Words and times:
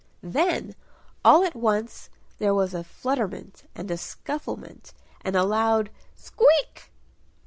Then 0.23 0.73
all 1.23 1.43
at 1.43 1.53
once 1.53 2.09
there 2.39 2.55
was 2.55 2.73
a 2.73 2.83
flutterment 2.83 3.69
and 3.75 3.91
a 3.91 3.97
scufflement 3.97 4.93
and 5.23 5.35
a 5.35 5.43
loud 5.43 5.91
"Squeak!" 6.15 6.91